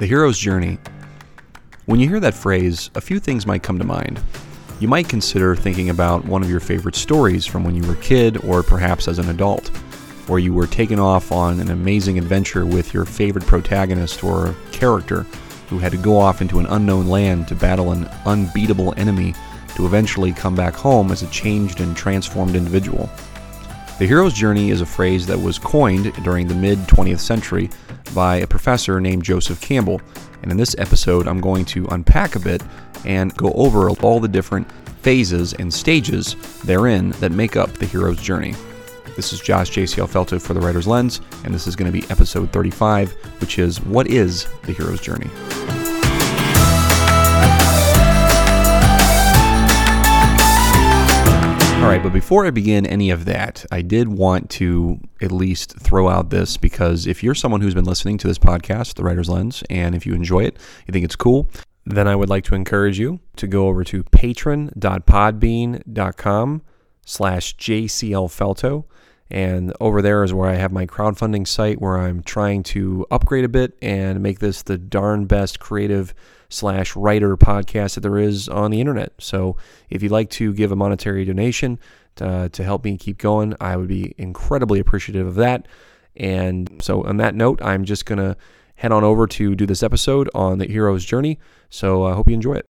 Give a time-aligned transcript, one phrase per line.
[0.00, 0.78] The hero's journey.
[1.84, 4.18] When you hear that phrase, a few things might come to mind.
[4.80, 8.00] You might consider thinking about one of your favorite stories from when you were a
[8.00, 9.68] kid or perhaps as an adult,
[10.26, 15.26] where you were taken off on an amazing adventure with your favorite protagonist or character
[15.68, 19.34] who had to go off into an unknown land to battle an unbeatable enemy
[19.76, 23.10] to eventually come back home as a changed and transformed individual.
[23.98, 27.68] The hero's journey is a phrase that was coined during the mid 20th century
[28.14, 30.00] by a professor named Joseph Campbell.
[30.42, 32.62] And in this episode, I'm going to unpack a bit
[33.04, 34.70] and go over all the different
[35.02, 38.54] phases and stages therein that make up the hero's journey.
[39.16, 42.08] This is Josh JCL Faltot for The Writer's Lens, and this is going to be
[42.10, 45.28] episode 35, which is What is the Hero's Journey?
[51.90, 56.08] Right, but before I begin any of that, I did want to at least throw
[56.08, 59.64] out this because if you're someone who's been listening to this podcast, The Writer's Lens,
[59.68, 61.50] and if you enjoy it, you think it's cool,
[61.84, 66.62] then I would like to encourage you to go over to patron.podbean.com
[67.06, 68.84] slash jclfaltot.
[69.28, 73.44] And over there is where I have my crowdfunding site where I'm trying to upgrade
[73.44, 76.14] a bit and make this the darn best creative
[76.50, 79.12] slash writer podcast that there is on the internet.
[79.18, 79.56] So
[79.88, 81.78] if you'd like to give a monetary donation
[82.16, 85.66] to, to help me keep going, I would be incredibly appreciative of that.
[86.16, 88.36] And so on that note, I'm just going to
[88.74, 91.38] head on over to do this episode on the hero's journey.
[91.70, 92.66] So I hope you enjoy it.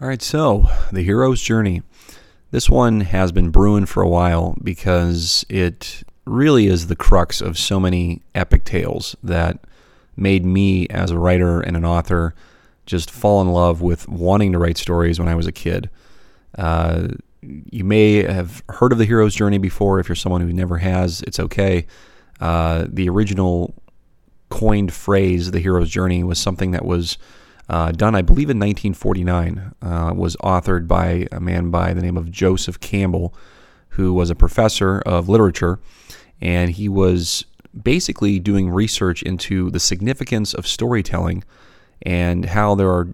[0.00, 1.82] All right, so the hero's journey.
[2.50, 7.58] This one has been brewing for a while because it really is the crux of
[7.58, 9.58] so many epic tales that
[10.16, 12.34] made me as a writer and an author
[12.86, 15.90] just fall in love with wanting to write stories when I was a kid.
[16.56, 17.08] Uh,
[17.42, 19.98] you may have heard of the hero's journey before.
[19.98, 21.86] If you're someone who never has, it's okay.
[22.40, 23.74] Uh, the original
[24.48, 27.18] coined phrase, the hero's journey, was something that was
[27.68, 29.74] uh, done, I believe, in 1949.
[29.82, 33.34] Uh, was authored by a man by the name of Joseph Campbell,
[33.90, 35.78] who was a professor of literature,
[36.40, 37.44] and he was
[37.82, 41.44] basically doing research into the significance of storytelling
[42.02, 43.08] and how there are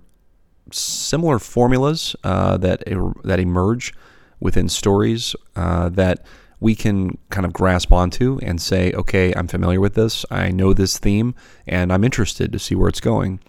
[0.70, 2.82] similar formulas uh, that
[3.24, 3.92] that emerge
[4.40, 6.24] within stories uh, that
[6.60, 10.72] we can kind of grasp onto and say, okay, I'm familiar with this, I know
[10.72, 11.34] this theme,
[11.66, 13.40] and I'm interested to see where it's going.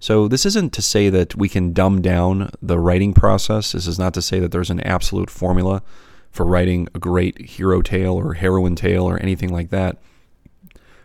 [0.00, 3.72] So, this isn't to say that we can dumb down the writing process.
[3.72, 5.82] This is not to say that there's an absolute formula
[6.30, 9.98] for writing a great hero tale or heroine tale or anything like that.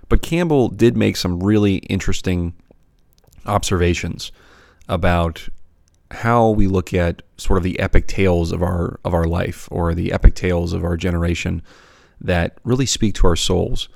[0.09, 2.53] But Campbell did make some really interesting
[3.45, 4.31] observations
[4.87, 5.47] about
[6.11, 9.93] how we look at sort of the epic tales of our of our life or
[9.93, 11.61] the epic tales of our generation
[12.19, 13.87] that really speak to our souls.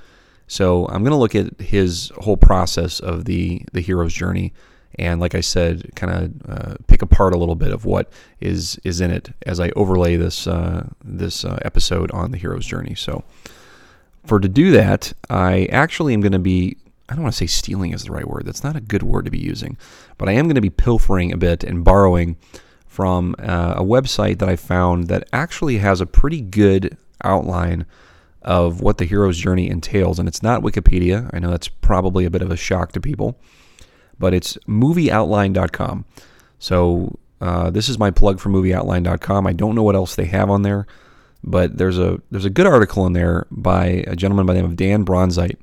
[0.48, 4.54] So I'm going to look at his whole process of the the hero's journey,
[5.00, 8.80] and like I said, kind of uh, pick apart a little bit of what is
[8.84, 12.94] is in it as I overlay this uh, this uh, episode on the hero's journey.
[12.94, 13.24] So
[14.26, 16.78] for to do that, I actually am going to be
[17.10, 18.46] I don't want to say stealing is the right word.
[18.46, 19.78] That's not a good word to be using.
[20.18, 22.38] But I am going to be pilfering a bit and borrowing
[22.88, 27.86] from uh, a website that I found that actually has a pretty good outline
[28.42, 30.18] of what the hero's journey entails.
[30.18, 31.30] And it's not Wikipedia.
[31.34, 33.38] I know that's probably a bit of a shock to people,
[34.18, 36.06] but it's movieoutline.com.
[36.60, 39.46] So uh, this is my plug for movieoutline.com.
[39.46, 40.88] I don't know what else they have on there.
[41.44, 44.70] But there's a there's a good article in there by a gentleman by the name
[44.70, 45.60] of Dan Bronzite,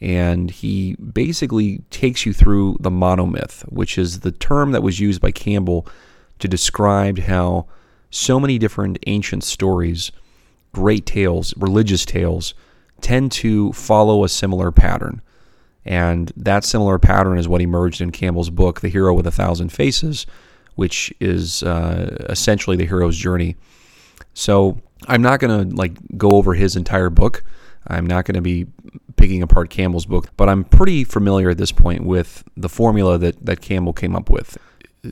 [0.00, 5.20] and he basically takes you through the monomyth, which is the term that was used
[5.20, 5.86] by Campbell
[6.40, 7.66] to describe how
[8.10, 10.10] so many different ancient stories,
[10.72, 12.52] great tales, religious tales,
[13.00, 15.22] tend to follow a similar pattern.
[15.84, 19.70] And that similar pattern is what emerged in Campbell's book, The Hero with a Thousand
[19.70, 20.26] Faces,
[20.74, 23.56] which is uh, essentially the hero's journey.
[24.34, 27.44] So I'm not going to like go over his entire book.
[27.86, 28.66] I'm not going to be
[29.16, 33.44] picking apart Campbell's book, but I'm pretty familiar at this point with the formula that,
[33.44, 34.56] that Campbell came up with,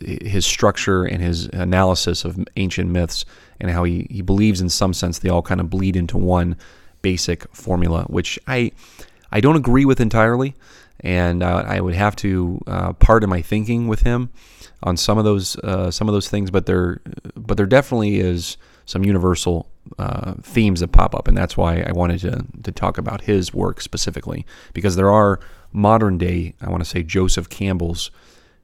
[0.03, 3.25] his structure and his analysis of ancient myths,
[3.61, 6.57] and how he, he believes in some sense they all kind of bleed into one
[7.03, 8.73] basic formula, which I
[9.33, 10.55] I don't agree with entirely,
[11.01, 14.31] and uh, I would have to uh, pardon my thinking with him
[14.83, 17.01] on some of those uh, some of those things, but there
[17.37, 18.57] but there definitely is
[18.87, 22.99] some universal uh, themes that pop up, and that's why I wanted to to talk
[22.99, 25.41] about his work specifically because there are
[25.73, 28.11] modern day, I want to say Joseph Campbell's,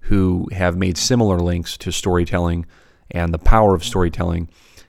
[0.00, 2.66] who have made similar links to storytelling
[3.10, 4.48] and the power of storytelling,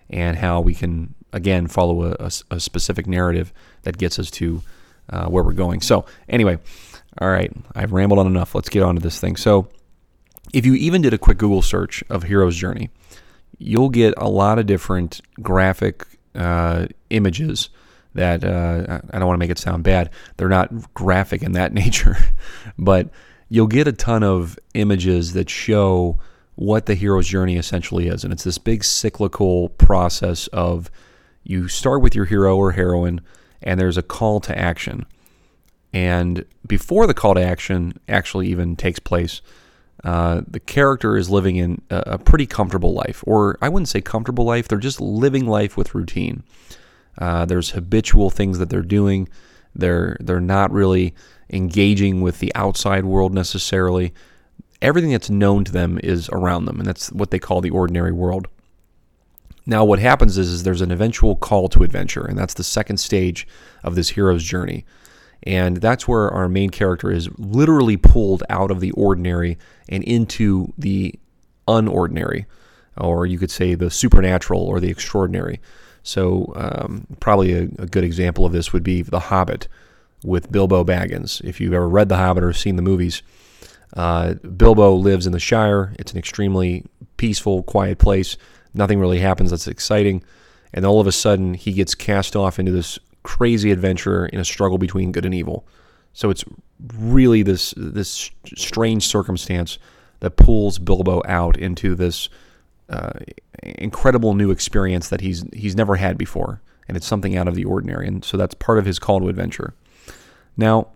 [0.09, 3.53] and how we can again follow a, a, a specific narrative
[3.83, 4.61] that gets us to
[5.09, 5.81] uh, where we're going.
[5.81, 6.59] So anyway.
[7.19, 8.53] All right, I've rambled on enough.
[8.53, 9.37] Let's get on to this thing.
[9.37, 9.69] So,
[10.53, 12.91] if you even did a quick Google search of Hero's Journey,
[13.57, 16.05] you'll get a lot of different graphic
[16.37, 17.69] uh, images
[18.13, 20.09] that uh, I don't want to make it sound bad.
[20.37, 22.17] They're not graphic in that nature,
[22.77, 23.09] but
[23.49, 26.19] you'll get a ton of images that show
[26.55, 28.23] what the hero's journey essentially is.
[28.23, 30.89] And it's this big cyclical process of
[31.43, 33.21] you start with your hero or heroine,
[33.61, 35.05] and there's a call to action.
[35.93, 39.41] And before the call to action actually even takes place,
[40.03, 44.45] uh, the character is living in a, pretty comfortable life, or I wouldn't say comfortable
[44.45, 46.43] life, they're just living life with routine.
[47.17, 49.27] Uh, there's habitual things that they're doing.
[49.73, 51.15] They're they're not really
[51.49, 54.13] engaging with the outside world necessarily.
[54.81, 58.11] Everything that's known to them is around them, and that's what they call the ordinary
[58.11, 58.47] world.
[59.65, 62.97] Now, what happens is, is there's an eventual call to adventure, and that's the second
[62.97, 63.47] stage
[63.83, 64.85] of this hero's journey.
[65.43, 69.57] And that's where our main character is literally pulled out of the ordinary
[69.87, 71.15] and into the
[71.67, 72.45] unordinary,
[72.97, 75.61] or you could say the supernatural or the extraordinary.
[76.03, 79.67] So, um, probably a, a, good example of this would be The Hobbit
[80.23, 81.43] with Bilbo Baggins.
[81.43, 83.23] If you've ever read The Hobbit or seen the movies,
[83.93, 85.93] uh, Bilbo lives in the Shire.
[85.99, 86.85] It's an extremely
[87.17, 88.37] peaceful, quiet place.
[88.73, 90.23] Nothing really happens that's exciting.
[90.73, 94.45] And all of a sudden, he gets cast off into this crazy adventure in a
[94.45, 95.67] struggle between good and evil.
[96.13, 96.45] So it's
[96.95, 99.77] really this this strange circumstance
[100.21, 102.29] that pulls Bilbo out into this
[102.89, 103.11] uh,
[103.61, 107.65] incredible new experience that he's he's never had before, and it's something out of the
[107.65, 108.07] ordinary.
[108.07, 109.73] And so that's part of his call to adventure.
[110.55, 110.87] Now,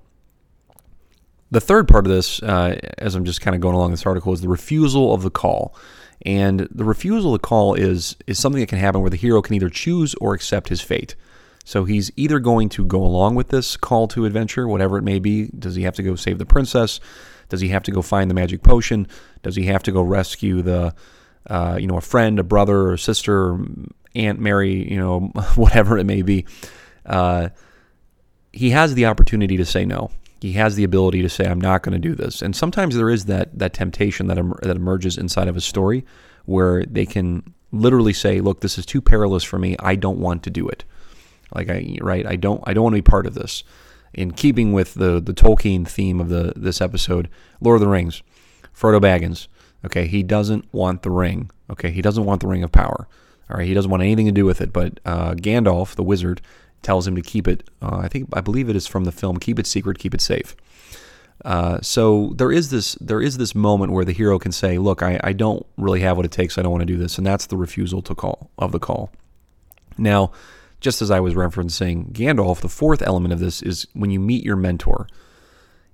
[1.51, 4.31] the third part of this, uh, as I'm just kind of going along this article,
[4.31, 5.75] is the refusal of the call.
[6.25, 9.42] And the refusal of the call is is something that can happen where the hero
[9.42, 11.16] can either choose or accept his fate.
[11.63, 15.19] So he's either going to go along with this call to adventure, whatever it may
[15.19, 15.48] be.
[15.48, 17.00] Does he have to go save the princess?
[17.50, 19.08] Does he have to go find the magic potion?
[19.44, 20.96] Does he have to go rescue the
[21.48, 23.58] uh, you know, a friend, a brother, or sister,
[24.16, 25.19] Aunt Mary, you know,
[25.56, 26.46] whatever it may be,
[27.06, 27.50] uh,
[28.54, 30.12] he has the opportunity to say no.
[30.42, 33.10] He has the ability to say, "I'm not going to do this." And sometimes there
[33.10, 36.04] is that that temptation that em- that emerges inside of a story
[36.46, 39.75] where they can literally say, "Look, this is too perilous for me.
[39.80, 40.84] I don't want to do it."
[41.53, 43.63] Like I right, I don't I don't want to be part of this.
[44.13, 48.21] In keeping with the the Tolkien theme of the this episode, Lord of the Rings,
[48.75, 49.48] Frodo Baggins
[49.86, 51.50] Okay, he doesn't want the ring.
[51.69, 53.07] Okay, he doesn't want the ring of power.
[53.50, 54.71] All right, he doesn't want anything to do with it.
[54.71, 56.42] But uh, Gandalf, the wizard,
[56.81, 57.69] tells him to keep it.
[57.81, 59.38] Uh, I think I believe it is from the film.
[59.38, 60.00] Keep it secret.
[60.00, 60.56] Keep it safe.
[61.44, 65.01] Uh, so there is this there is this moment where the hero can say, "Look,
[65.01, 66.57] I, I don't really have what it takes.
[66.57, 69.12] I don't want to do this," and that's the refusal to call of the call.
[69.98, 70.31] Now,
[70.81, 74.44] just as I was referencing Gandalf, the fourth element of this is when you meet
[74.44, 75.07] your mentor.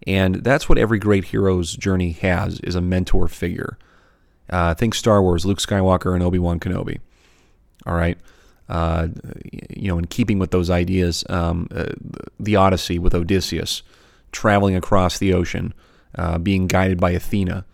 [0.07, 3.77] And that's what every great hero's journey has is a mentor figure.
[4.49, 6.99] Uh, think Star Wars, Luke Skywalker and Obi-Wan Kenobi.
[7.85, 8.17] All right.
[8.69, 9.09] Uh,
[9.69, 11.87] you know, in keeping with those ideas, um, uh,
[12.39, 13.83] the Odyssey with Odysseus,
[14.31, 15.73] traveling across the ocean,
[16.15, 17.65] uh, being guided by Athena.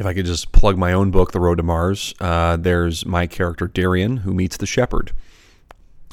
[0.00, 3.26] If I could just plug my own book, The Road to Mars, uh, there's my
[3.26, 5.12] character Darian who meets the shepherd.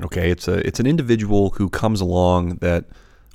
[0.04, 2.84] Okay, it's a it's an individual who comes along that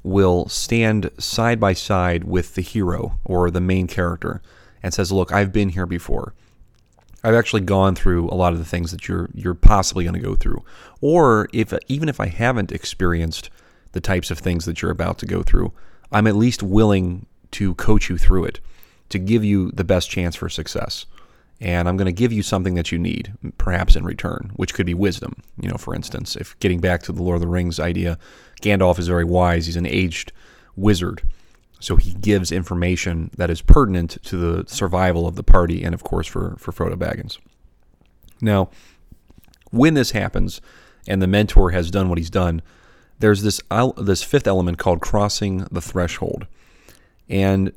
[0.03, 4.43] will stand side by side with the hero or the main character
[4.83, 6.35] and says, "Look, I've been here before.
[7.25, 10.21] I've actually gone through a lot of the things that you're you're possibly going to
[10.21, 10.63] go through.
[11.01, 13.49] Or if even if I haven't experienced
[13.93, 15.73] the types of things that you're about to go through,
[16.13, 18.61] I'm at least willing to coach you through it,
[19.13, 21.07] to give you the best chance for success."
[21.63, 24.85] and I'm going to give you something that you need, perhaps in return, which could
[24.85, 25.37] be wisdom.
[25.61, 28.19] You know, for instance, if getting back to the Lord of the Rings idea,
[28.61, 29.67] Gandalf is very wise.
[29.67, 30.33] He's an aged
[30.75, 31.23] wizard,
[31.79, 36.03] so he gives information that is pertinent to the survival of the party, and of
[36.03, 37.39] course for for Frodo Baggins.
[38.41, 38.69] Now,
[39.71, 40.61] when this happens,
[41.07, 42.61] and the mentor has done what he's done,
[43.21, 43.61] there's this
[43.99, 46.49] this fifth element called crossing the threshold,
[47.29, 47.73] and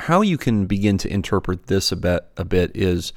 [0.00, 3.12] how you can begin to interpret this a bit a bit is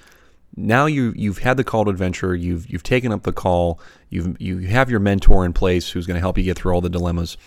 [0.56, 4.40] now you you've had the call to adventure, you've you've taken up the call, you've
[4.40, 6.90] you have your mentor in place who's going to help you get through all the
[6.90, 7.38] dilemmas.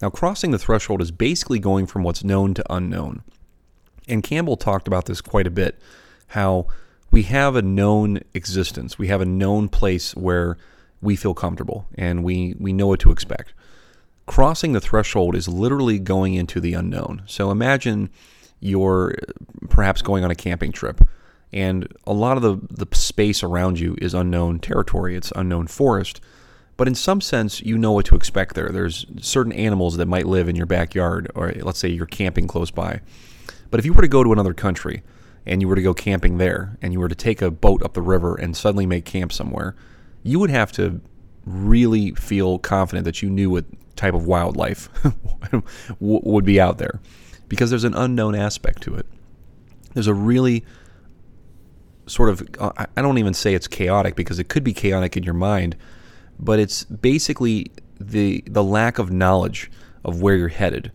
[0.00, 3.22] Now crossing the threshold is basically going from what's known to unknown.
[4.08, 5.80] And Campbell talked about this quite a bit
[6.28, 6.66] how
[7.10, 8.98] we have a known existence.
[8.98, 10.56] We have a known place where
[11.00, 13.54] we feel comfortable and we we know what to expect.
[14.26, 17.22] Crossing the threshold is literally going into the unknown.
[17.26, 18.08] So imagine
[18.62, 19.14] you're
[19.68, 21.06] perhaps going on a camping trip
[21.52, 26.20] and a lot of the, the space around you is unknown territory, it's unknown forest.
[26.78, 28.70] but in some sense, you know what to expect there.
[28.70, 32.70] There's certain animals that might live in your backyard, or let's say you're camping close
[32.70, 33.00] by.
[33.70, 35.02] But if you were to go to another country
[35.44, 37.92] and you were to go camping there, and you were to take a boat up
[37.92, 39.76] the river and suddenly make camp somewhere,
[40.22, 41.00] you would have to
[41.44, 43.64] really feel confident that you knew what
[43.96, 44.88] type of wildlife
[46.00, 47.00] would be out there
[47.52, 49.04] because there's an unknown aspect to it.
[49.92, 50.64] There's a really
[52.06, 55.22] sort of, uh, I don't even say it's chaotic because it could be chaotic in
[55.22, 55.76] your mind,
[56.40, 59.70] but it's basically the, the lack of knowledge
[60.02, 60.92] of where you're headed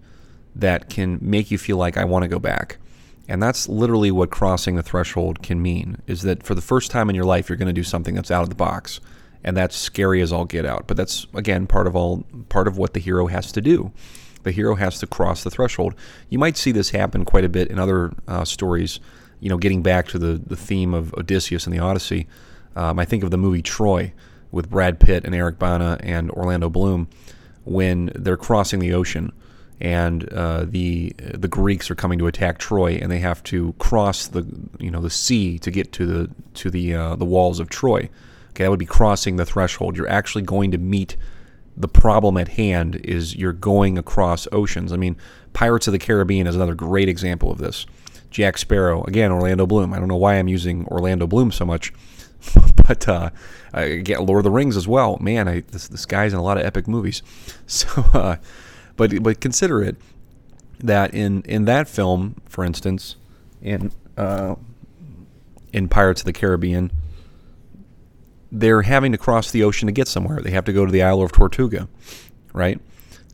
[0.55, 2.79] that can make you feel like I want to go back.
[3.27, 7.07] And that's literally what crossing the threshold can mean is that for the first time
[7.07, 8.99] in your life, you're going to do something that's out of the box
[9.43, 10.87] and that's scary as all get out.
[10.87, 13.91] But that's again part of all part of what the hero has to do.
[14.43, 15.95] The hero has to cross the threshold.
[16.29, 18.99] You might see this happen quite a bit in other uh, stories.
[19.39, 22.27] You know, getting back to the the theme of Odysseus and the Odyssey.
[22.75, 24.13] Um, I think of the movie Troy
[24.51, 27.07] with Brad Pitt and Eric Bana and Orlando Bloom
[27.65, 29.31] when they're crossing the ocean
[29.79, 34.27] and uh, the the Greeks are coming to attack Troy, and they have to cross
[34.27, 34.45] the
[34.79, 38.09] you know the sea to get to the to the uh, the walls of Troy.
[38.49, 39.95] Okay, that would be crossing the threshold.
[39.95, 41.15] You're actually going to meet
[41.77, 42.95] the problem at hand.
[43.03, 44.91] Is you're going across oceans.
[44.91, 45.15] I mean,
[45.53, 47.85] Pirates of the Caribbean is another great example of this.
[48.29, 49.93] Jack Sparrow, again, Orlando Bloom.
[49.93, 51.93] I don't know why I'm using Orlando Bloom so much,
[52.87, 53.29] but uh,
[53.73, 55.17] I get Lord of the Rings as well.
[55.19, 57.21] Man, I, this this guy's in a lot of epic movies.
[57.69, 58.37] So, uh,
[58.95, 59.97] but but consider it
[60.79, 63.15] that in in that film, for instance,
[63.61, 64.55] in uh,
[65.73, 66.91] in Pirates of the Caribbean,
[68.51, 70.41] they're having to cross the ocean to get somewhere.
[70.41, 71.87] They have to go to the Isle of Tortuga,
[72.53, 72.79] right?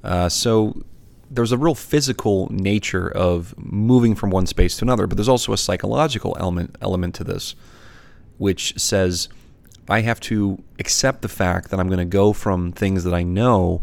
[0.04, 0.84] Uh, so
[1.30, 5.54] there's a real physical nature of moving from one space to another, but there's also
[5.54, 7.56] a psychological element element to this,
[8.38, 9.30] which says
[9.90, 13.24] I have to accept the fact that I'm going to go from things that I
[13.24, 13.82] know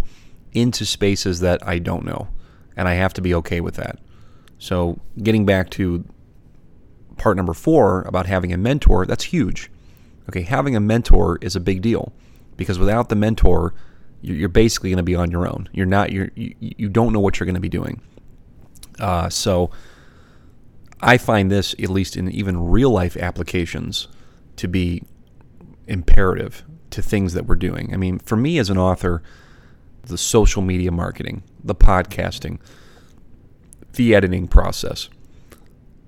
[0.52, 2.28] into spaces that I don't know,
[2.76, 3.98] and I have to be okay with that.
[4.58, 6.04] So getting back to
[7.16, 9.70] part number four about having a mentor, that's huge
[10.30, 12.12] Okay, having a mentor is a big deal
[12.56, 13.74] because without the mentor,
[14.22, 15.68] you're basically going to be on your own.
[15.72, 18.00] You're not you're, you you don't know what you're going to be doing.
[19.00, 19.72] Uh, so
[21.00, 24.06] I find this, at least in even real life applications,
[24.54, 25.02] to be
[25.88, 27.92] imperative to things that we're doing.
[27.92, 29.24] I mean, for me as an author,
[30.04, 32.60] the social media marketing, the podcasting,
[33.94, 35.08] the editing process.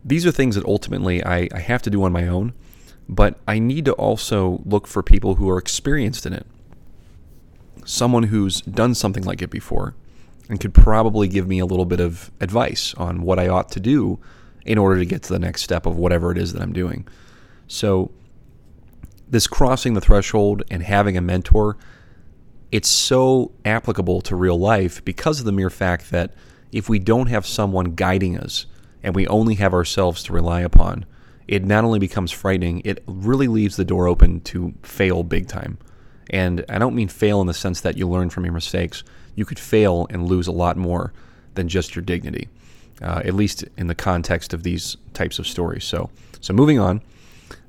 [0.04, 2.52] These are things that ultimately I, I have to do on my own
[3.14, 6.46] but I need to also look for people who are experienced in it.
[7.84, 9.94] Someone who's done something like it before
[10.48, 13.80] and could probably give me a little bit of advice on what I ought to
[13.80, 14.18] do
[14.64, 17.06] in order to get to the next step of whatever it is that I'm doing.
[17.68, 18.10] So,
[19.28, 21.76] this crossing the threshold and having a mentor,
[22.70, 26.32] it's so applicable to real life because of the mere fact that
[26.70, 28.64] if we don't have someone guiding us
[29.02, 31.04] and we only have ourselves to rely upon,
[31.48, 35.78] it not only becomes frightening, it really leaves the door open to fail big time.
[36.30, 39.04] And I don't mean fail in the sense that you learn from your mistakes.
[39.34, 41.12] You could fail and lose a lot more
[41.54, 42.48] than just your dignity,
[43.02, 45.84] uh, at least in the context of these types of stories.
[45.84, 47.02] So, so moving on,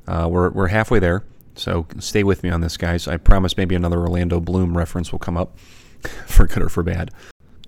[0.08, 1.24] uh, we're, we're halfway there.
[1.56, 3.08] So stay with me on this, guys.
[3.08, 5.58] I promise maybe another Orlando Bloom reference will come up,
[6.28, 7.12] for good or for bad.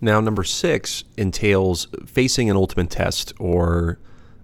[0.01, 3.99] Now, number six entails facing an ultimate test or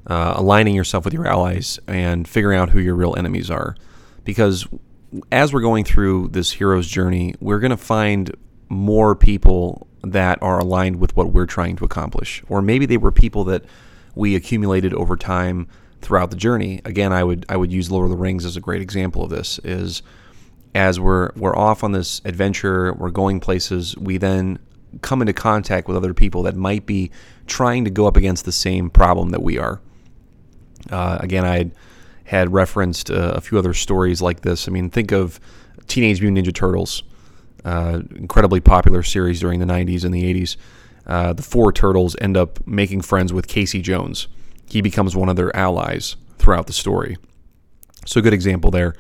[0.08, 3.76] uh, aligning yourself with your allies and figuring out who your real enemies are.
[4.24, 4.68] Because
[5.32, 8.32] as we're going through this hero's journey, we're going to find
[8.70, 12.44] more people that are aligned with what we're trying to accomplish.
[12.50, 13.66] Or maybe they were people that
[14.16, 15.68] we accumulated over time
[16.02, 16.82] throughout the journey.
[16.86, 19.30] Again, I would I would use Lord of the Rings as a great example of
[19.30, 20.02] this is
[20.74, 24.60] as we're we're off on this adventure, we're going places, we then
[25.02, 27.12] come into contact with other people that might be
[27.48, 29.82] trying to go up against the same problem that we are.
[30.90, 31.72] Uh, again, I
[32.26, 34.68] had referenced uh, a few other stories like this.
[34.68, 35.40] I mean, think of
[35.88, 37.04] Teenage Mutant Ninja Turtles,
[37.66, 40.56] uh, incredibly popular series during the 90s and the 80s.
[41.06, 44.28] Uh, the four turtles end up making friends with Casey Jones.
[44.70, 47.18] He becomes one of their allies throughout the story.
[48.06, 48.96] So, good example there.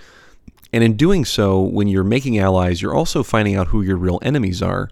[0.74, 4.20] And in doing so, when you're making allies, you're also finding out who your real
[4.22, 4.90] enemies are.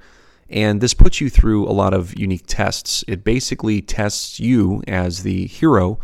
[0.49, 3.03] And this puts you through a lot of unique tests.
[3.07, 5.99] It basically tests you as the hero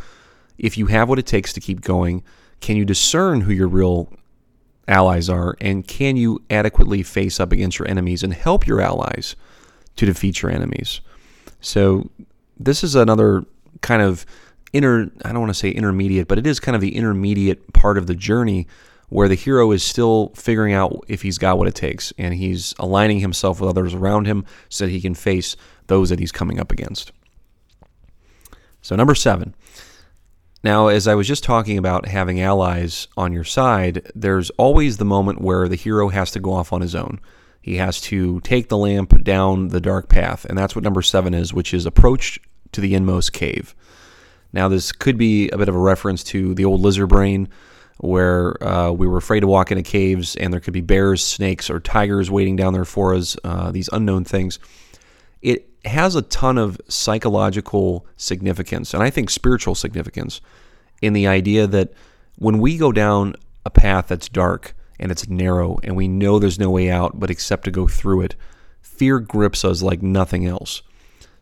[0.57, 2.23] if you have what it takes to keep going,
[2.61, 4.11] can you discern who your real
[4.87, 5.55] allies are?
[5.61, 9.35] And can you adequately face up against your enemies and help your allies
[9.95, 11.01] to defeat your enemies?
[11.61, 12.09] So,
[12.57, 13.43] this is another
[13.81, 14.25] kind of
[14.71, 17.97] inner, I don't want to say intermediate, but it is kind of the intermediate part
[17.97, 18.67] of the journey
[19.09, 22.73] where the hero is still figuring out if he's got what it takes and he's
[22.79, 25.55] aligning himself with others around him so that he can face
[25.87, 27.11] those that he's coming up against.
[28.81, 29.55] So, number seven.
[30.65, 35.05] Now, as I was just talking about having allies on your side, there's always the
[35.05, 37.19] moment where the hero has to go off on his own.
[37.61, 41.35] He has to take the lamp down the dark path, and that's what number seven
[41.35, 42.39] is, which is approach
[42.71, 43.75] to the inmost cave.
[44.53, 47.47] Now, this could be a bit of a reference to the old lizard brain,
[47.97, 51.69] where uh, we were afraid to walk into caves, and there could be bears, snakes,
[51.69, 54.57] or tigers waiting down there for us, uh, these unknown things.
[55.43, 60.41] It has a ton of psychological significance, and I think spiritual significance,
[61.01, 61.93] in the idea that
[62.37, 66.59] when we go down a path that's dark, and it's narrow and we know there's
[66.59, 68.35] no way out but except to go through it,
[68.81, 70.81] fear grips us like nothing else.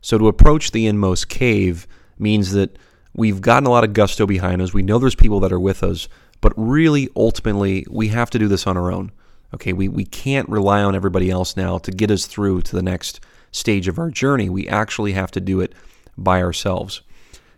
[0.01, 2.77] So to approach the inmost cave means that
[3.15, 4.73] we've gotten a lot of gusto behind us.
[4.73, 6.09] We know there's people that are with us,
[6.41, 9.11] but really ultimately we have to do this on our own.
[9.53, 12.81] Okay, we, we can't rely on everybody else now to get us through to the
[12.81, 13.19] next
[13.53, 14.49] stage of our journey.
[14.49, 15.71] We actually have to do it
[16.17, 17.01] by ourselves.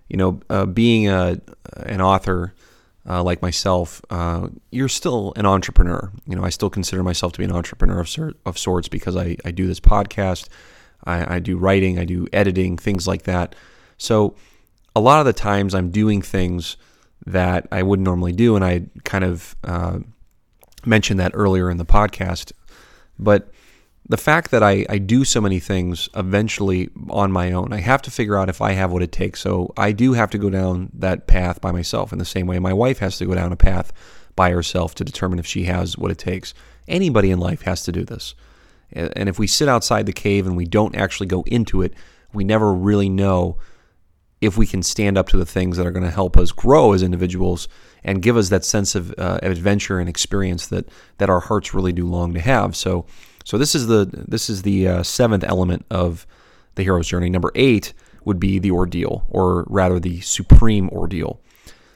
[0.07, 1.41] You know, uh, being a,
[1.77, 2.53] an author
[3.09, 6.11] uh, like myself, uh, you're still an entrepreneur.
[6.27, 9.37] You know, I still consider myself to be an entrepreneur of, of sorts because I,
[9.43, 10.47] I do this podcast,
[11.03, 13.55] I, I do writing, I do editing, things like that.
[13.97, 14.35] So
[14.95, 16.77] a lot of the times I'm doing things
[17.25, 19.99] that I wouldn't normally do, and I kind of uh,
[20.85, 22.51] mentioned that earlier in the podcast.
[23.17, 23.49] But
[24.07, 28.03] the fact that I, I do so many things eventually on my own, I have
[28.03, 29.41] to figure out if I have what it takes.
[29.41, 32.59] So I do have to go down that path by myself in the same way
[32.59, 33.91] my wife has to go down a path
[34.35, 36.53] by herself to determine if she has what it takes.
[36.87, 38.35] Anybody in life has to do this.
[38.91, 41.93] And if we sit outside the cave and we don't actually go into it,
[42.31, 43.57] we never really know
[44.39, 46.93] if we can stand up to the things that are going to help us grow
[46.93, 47.67] as individuals
[48.03, 51.93] and give us that sense of uh, adventure and experience that, that our hearts really
[51.93, 52.75] do long to have.
[52.75, 53.07] So,
[53.45, 56.27] so this is the this is the uh, seventh element of
[56.73, 57.29] the hero's journey.
[57.29, 57.93] Number eight
[58.25, 61.39] would be the ordeal, or rather the supreme ordeal.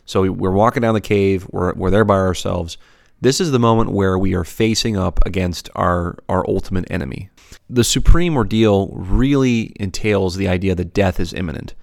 [0.06, 1.48] So we're walking down the cave.
[1.52, 2.78] We're we're there by ourselves.
[3.20, 7.30] This is the moment where we are facing up against our our ultimate enemy.
[7.68, 11.74] The supreme ordeal really entails the idea that death is imminent,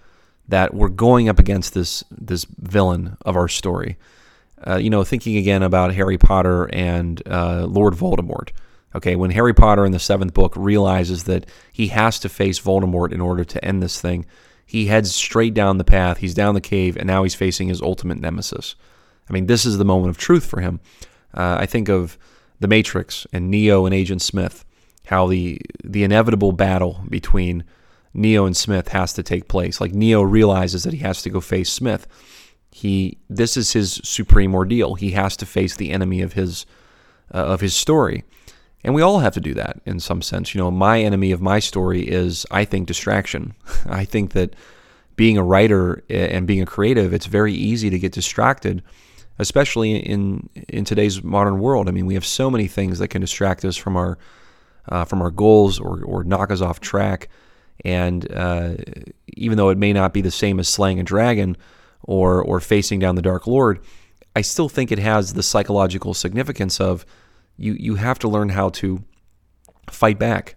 [0.47, 3.99] that we're going up against this this villain of our story.
[4.65, 8.51] Uh, you know, thinking again about Harry Potter and uh, Lord Voldemort.
[8.97, 13.13] Okay, when Harry Potter in the seventh book realizes that he has to face Voldemort
[13.13, 14.25] in order to end this thing,
[14.65, 16.19] he heads straight down the path.
[16.19, 18.75] He's down the cave, and now he's facing his ultimate nemesis.
[19.29, 20.81] I mean, this is the moment of truth for him.
[21.35, 22.17] Uh, I think of
[22.59, 24.65] The Matrix and Neo and Agent Smith,
[25.07, 27.65] how the the inevitable battle between
[28.15, 29.79] Neo and Smith has to take place.
[29.79, 32.07] Like Neo realizes that he has to go face Smith.
[32.71, 34.95] He this is his supreme ordeal.
[34.95, 36.65] He has to face the enemy of his
[37.33, 38.25] uh, of his story.
[38.87, 40.55] And we all have to do that in some sense.
[40.55, 43.55] You know, my enemy of my story is, I think, distraction.
[43.87, 44.55] I think that
[45.17, 48.85] being a writer and being a creative, it's very easy to get distracted,
[49.41, 51.89] especially in in today's modern world.
[51.89, 54.19] I mean, we have so many things that can distract us from our
[54.89, 57.29] uh, from our goals or or knock us off track.
[57.85, 58.75] And uh,
[59.27, 61.57] even though it may not be the same as slaying a dragon
[62.05, 63.81] or or facing down the Dark Lord,
[64.37, 67.05] I still think it has the psychological significance of
[67.57, 69.03] you you have to learn how to
[69.91, 70.57] fight back.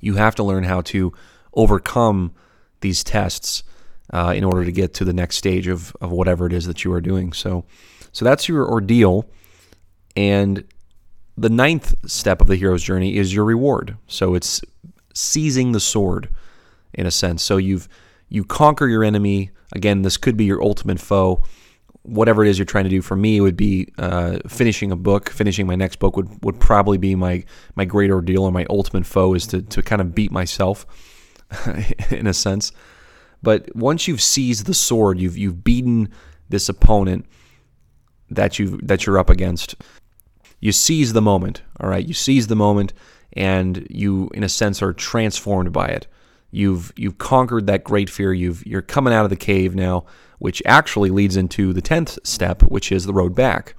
[0.00, 1.12] You have to learn how to
[1.54, 2.32] overcome
[2.80, 3.64] these tests
[4.12, 6.84] uh, in order to get to the next stage of, of whatever it is that
[6.84, 7.32] you are doing.
[7.32, 7.64] So,
[8.12, 9.28] so that's your ordeal.
[10.16, 10.64] And
[11.36, 13.96] the ninth step of the hero's journey is your reward.
[14.06, 14.60] So it's
[15.14, 16.28] seizing the sword,
[16.94, 17.42] in a sense.
[17.42, 17.88] So you've
[18.28, 19.50] you conquer your enemy.
[19.72, 21.42] Again, this could be your ultimate foe
[22.08, 25.30] whatever it is you're trying to do for me would be uh, finishing a book
[25.30, 27.44] finishing my next book would, would probably be my
[27.74, 30.86] my great ordeal or my ultimate foe is to, to kind of beat myself
[32.10, 32.72] in a sense.
[33.42, 36.08] But once you've seized the sword you've you've beaten
[36.48, 37.26] this opponent
[38.30, 39.74] that you that you're up against
[40.60, 42.06] you seize the moment all right?
[42.06, 42.92] You seize the moment
[43.34, 46.06] and you in a sense are transformed by it
[46.50, 50.04] you've you've conquered that great fear you've you're coming out of the cave now
[50.38, 53.74] which actually leads into the 10th step, which is the road back.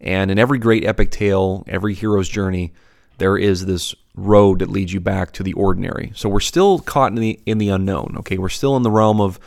[0.00, 2.72] And in every great epic tale, every hero's journey,
[3.18, 6.12] there is this road that leads you back to the ordinary.
[6.14, 8.16] So we're still caught in the in the unknown.
[8.18, 9.38] Okay, we're still in the realm of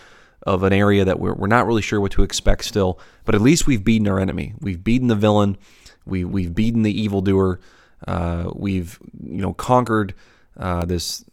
[0.43, 3.41] of an area that we're, we're not really sure what to expect still, but at
[3.41, 4.53] least we've beaten our enemy.
[4.61, 5.57] We've beaten the villain.
[6.05, 7.59] We we've beaten the evildoer.
[8.07, 10.13] Uh, we've you know conquered
[10.57, 11.25] uh, this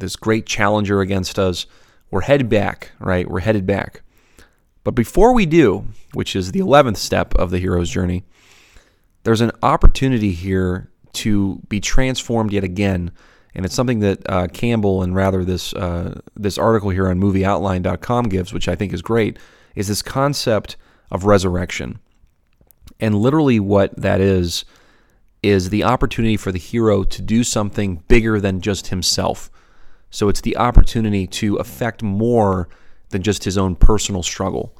[0.00, 1.66] this great challenger against us.
[2.10, 3.28] We're headed back, right?
[3.28, 4.02] We're headed back.
[4.84, 8.24] But before we do, which is the 11th step of the hero's journey,
[9.24, 13.10] there's an opportunity here to be transformed yet again.
[13.54, 18.28] And it's something that uh, Campbell and rather this uh, this article here on MovieOutline.com
[18.28, 19.38] gives, which I think is great,
[19.74, 20.76] is this concept
[21.10, 21.98] of resurrection.
[23.00, 24.64] And literally, what that is
[25.42, 29.50] is the opportunity for the hero to do something bigger than just himself.
[30.14, 32.68] So it's the opportunity to affect more
[33.08, 34.78] than just his own personal struggle.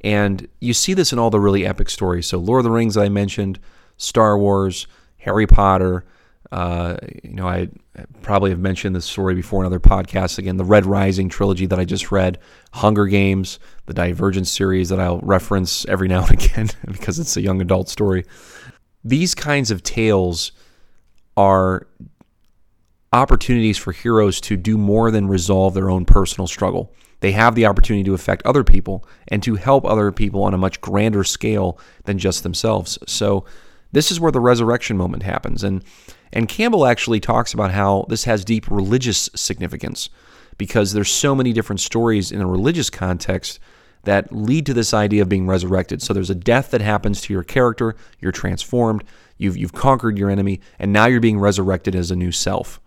[0.00, 2.26] And you see this in all the really epic stories.
[2.26, 3.58] So Lord of the Rings, I mentioned,
[3.98, 4.86] Star Wars,
[5.18, 6.06] Harry Potter.
[6.50, 7.68] Uh, you know, I
[8.22, 10.38] probably have mentioned this story before in other podcasts.
[10.38, 12.38] Again, the Red Rising trilogy that I just read,
[12.72, 17.42] Hunger Games, the Divergent series that I'll reference every now and again because it's a
[17.42, 18.24] young adult story.
[19.04, 20.52] These kinds of tales
[21.36, 21.86] are
[23.12, 26.92] opportunities for heroes to do more than resolve their own personal struggle.
[27.20, 30.58] They have the opportunity to affect other people and to help other people on a
[30.58, 32.98] much grander scale than just themselves.
[33.06, 33.44] So,
[33.92, 35.62] this is where the resurrection moment happens.
[35.62, 35.84] And,
[36.32, 40.08] and Campbell actually talks about how this has deep religious significance
[40.56, 43.60] because there's so many different stories in a religious context
[44.04, 46.02] that lead to this idea of being resurrected.
[46.02, 49.04] So there's a death that happens to your character, you're transformed,
[49.36, 52.80] you've, you've conquered your enemy, and now you're being resurrected as a new self.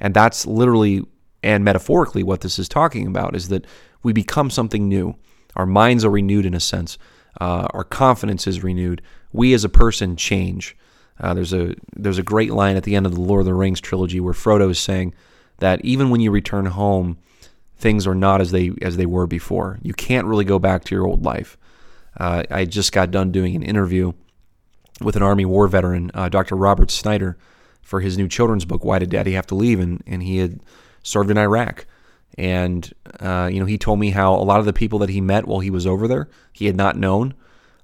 [0.00, 1.04] And that's literally
[1.42, 3.66] and metaphorically what this is talking about is that
[4.02, 5.14] we become something new.
[5.54, 6.98] Our minds are renewed in a sense.
[7.40, 9.02] Uh, our confidence is renewed.
[9.32, 10.76] We as a person change.
[11.20, 13.54] Uh, there's a there's a great line at the end of the Lord of the
[13.54, 15.14] Rings trilogy where Frodo is saying
[15.58, 17.18] that even when you return home,
[17.76, 19.78] things are not as they as they were before.
[19.82, 21.56] You can't really go back to your old life.
[22.18, 24.12] Uh, I just got done doing an interview
[25.00, 26.56] with an Army War veteran, uh, Dr.
[26.56, 27.36] Robert Snyder,
[27.86, 29.80] for his new children's book, Why Did Daddy Have to Leave?
[29.80, 30.60] And and he had
[31.02, 31.86] served in Iraq.
[32.36, 35.22] And, uh, you know, he told me how a lot of the people that he
[35.22, 37.32] met while he was over there, he had not known,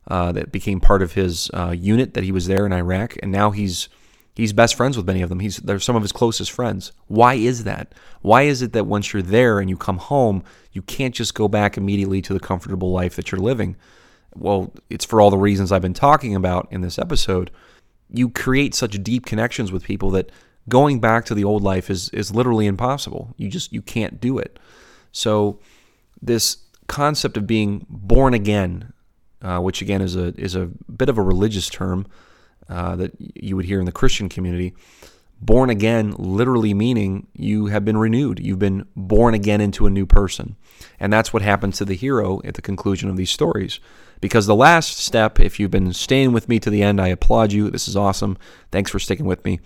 [0.08, 3.16] uh, that became part of his uh, unit that he was there in Iraq.
[3.22, 3.88] And now he's
[4.34, 5.40] he's best friends with many of them.
[5.40, 6.92] He's they're some of his closest friends.
[7.06, 7.94] Why is that?
[8.20, 11.48] Why is it that once you're there and you come home, you can't just go
[11.48, 13.76] back immediately to the comfortable life that you're living?
[14.34, 17.50] Well, it's for all the reasons I've been talking about in this episode.
[18.12, 20.30] You create such deep connections with people that
[20.68, 23.34] going back to the old life is is literally impossible.
[23.36, 24.58] You just you can't do it.
[25.12, 25.58] So
[26.20, 28.92] this concept of being born again,
[29.40, 32.06] uh, which again is a is a bit of a religious term
[32.68, 34.74] uh, that you would hear in the Christian community.
[35.40, 38.38] Born again, literally meaning you have been renewed.
[38.38, 40.54] You've been born again into a new person.
[41.00, 43.80] And that's what happens to the hero at the conclusion of these stories.
[44.22, 47.52] Because the last step, if you've been staying with me to the end, I applaud
[47.52, 47.68] you.
[47.68, 48.38] This is awesome.
[48.70, 49.60] Thanks for sticking with me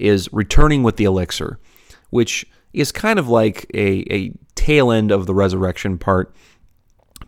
[0.00, 1.60] is returning with the elixir,
[2.08, 6.34] which is kind of like a, a tail end of the resurrection part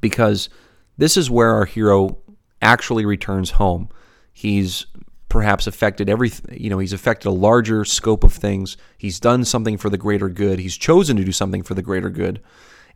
[0.00, 0.48] because
[0.96, 2.18] this is where our hero
[2.62, 3.88] actually returns home.
[4.32, 4.86] He's
[5.28, 9.78] perhaps affected every you know he's affected a larger scope of things he's done something
[9.78, 12.38] for the greater good he's chosen to do something for the greater good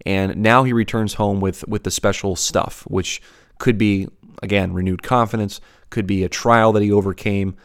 [0.05, 3.23] and now he returns home with with the special stuff which
[3.59, 4.09] could be
[4.43, 7.57] again renewed confidence could be a trial that he overcame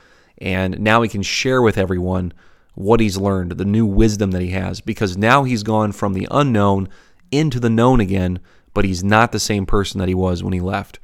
[0.42, 2.34] and now he can share with everyone
[2.74, 6.28] what he's learned, the new wisdom that he has, because now he's gone from the
[6.32, 6.90] unknown
[7.32, 8.40] into the known again,
[8.74, 11.00] but he's not the same person that he was when he left.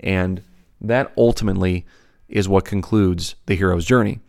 [0.00, 0.42] And
[0.80, 1.86] that ultimately
[2.28, 4.20] is what concludes the hero's journey.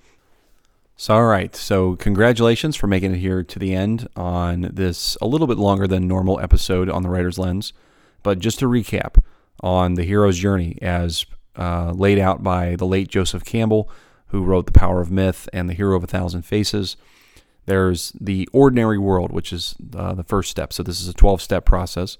[0.95, 1.55] So, all right.
[1.55, 5.87] So, congratulations for making it here to the end on this a little bit longer
[5.87, 7.73] than normal episode on the writer's lens.
[8.21, 9.21] But just to recap
[9.61, 11.25] on the hero's journey as
[11.57, 13.89] uh, laid out by the late Joseph Campbell,
[14.27, 16.97] who wrote The Power of Myth and The Hero of a Thousand Faces.
[17.65, 20.73] There's the ordinary world, which is uh, the first step.
[20.73, 22.17] So, this is a 12 step process.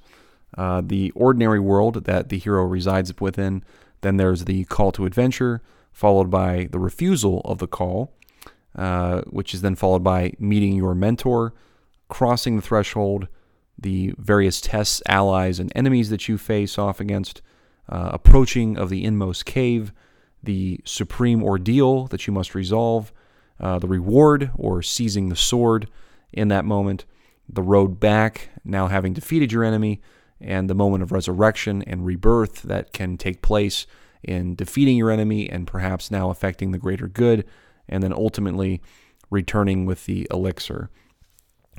[0.57, 3.63] Uh, the ordinary world that the hero resides within.
[4.01, 8.13] Then there's the call to adventure, followed by the refusal of the call,
[8.75, 11.53] uh, which is then followed by meeting your mentor,
[12.09, 13.27] crossing the threshold,
[13.77, 17.41] the various tests, allies, and enemies that you face off against,
[17.89, 19.91] uh, approaching of the inmost cave,
[20.41, 23.11] the supreme ordeal that you must resolve,
[23.59, 25.87] uh, the reward or seizing the sword
[26.31, 27.05] in that moment,
[27.47, 30.01] the road back, now having defeated your enemy,
[30.39, 33.85] and the moment of resurrection and rebirth that can take place
[34.23, 37.45] in defeating your enemy and perhaps now affecting the greater good,
[37.87, 38.81] and then ultimately
[39.29, 40.89] returning with the elixir,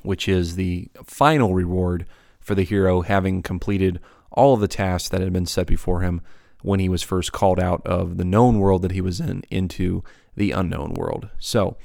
[0.05, 2.07] which is the final reward
[2.40, 3.99] for the hero having completed
[4.31, 6.21] all of the tasks that had been set before him
[6.62, 10.03] when he was first called out of the known world that he was in into
[10.37, 11.29] the unknown world.
[11.38, 11.77] So,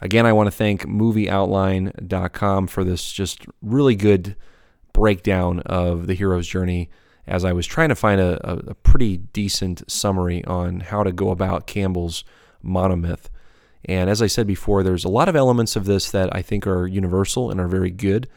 [0.00, 4.36] again, I want to thank movieoutline.com for this just really good
[4.92, 6.90] breakdown of the hero's journey
[7.26, 11.30] as I was trying to find a, a, pretty decent summary on how to go
[11.30, 12.22] about Campbell's
[12.64, 13.26] monomyth.
[13.86, 16.66] And as I said before, there's a lot of elements of this that I think
[16.66, 18.28] are universal and are very good.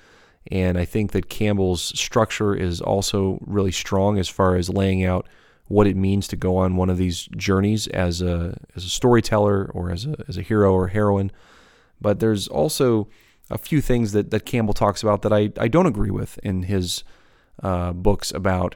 [0.51, 5.27] And I think that Campbell's structure is also really strong as far as laying out
[5.67, 9.69] what it means to go on one of these journeys as a as a storyteller
[9.73, 11.31] or as a as a hero or heroine.
[11.99, 13.09] But there's also
[13.49, 16.63] a few things that, that Campbell talks about that I, I don't agree with in
[16.63, 17.03] his
[17.63, 18.75] uh, books about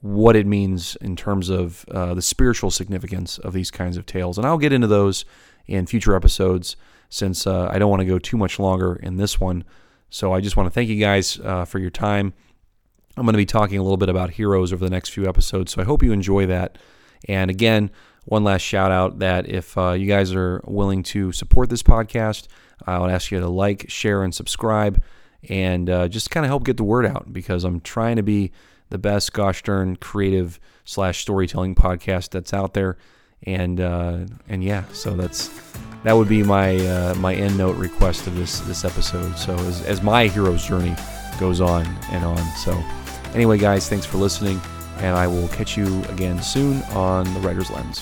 [0.00, 4.38] what it means in terms of uh, the spiritual significance of these kinds of tales.
[4.38, 5.24] And I'll get into those
[5.66, 6.76] in future episodes
[7.08, 9.64] since uh, I don't want to go too much longer in this one.
[10.10, 12.32] So I just want to thank you guys uh, for your time.
[13.16, 15.72] I'm going to be talking a little bit about heroes over the next few episodes,
[15.72, 16.76] so I hope you enjoy that.
[17.28, 17.90] And again,
[18.26, 22.46] one last shout out that if uh, you guys are willing to support this podcast,
[22.86, 25.02] I would ask you to like, share, and subscribe,
[25.48, 28.52] and uh, just kind of help get the word out because I'm trying to be
[28.90, 32.98] the best gosh darn creative slash storytelling podcast that's out there.
[33.44, 35.50] And uh, and yeah, so that's
[36.04, 39.36] that would be my uh, my end note request of this this episode.
[39.36, 40.94] So as, as my hero's journey
[41.38, 42.42] goes on and on.
[42.56, 42.72] So
[43.34, 44.60] anyway, guys, thanks for listening,
[44.98, 48.00] and I will catch you again soon on the Writer's Lens.